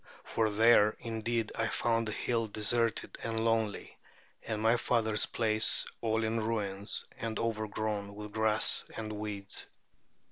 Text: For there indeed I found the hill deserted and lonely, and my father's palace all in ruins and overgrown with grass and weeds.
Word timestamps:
For 0.23 0.49
there 0.49 0.97
indeed 1.01 1.51
I 1.53 1.67
found 1.67 2.07
the 2.07 2.11
hill 2.11 2.47
deserted 2.47 3.19
and 3.21 3.45
lonely, 3.45 3.99
and 4.41 4.59
my 4.59 4.75
father's 4.75 5.27
palace 5.27 5.85
all 6.01 6.23
in 6.23 6.39
ruins 6.39 7.05
and 7.19 7.37
overgrown 7.37 8.15
with 8.15 8.31
grass 8.31 8.83
and 8.97 9.13
weeds. 9.13 9.67